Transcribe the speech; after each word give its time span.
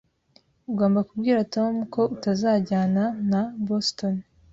Ugomba 0.71 0.99
kubwira 1.09 1.39
Tom 1.55 1.73
ko 1.93 2.01
utazajyana 2.15 3.03
na 3.29 3.41
Boston 3.65 4.15